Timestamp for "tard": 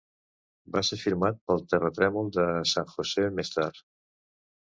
3.59-3.81